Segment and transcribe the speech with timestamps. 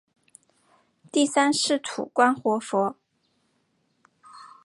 [1.11, 2.95] 第三世土观活佛。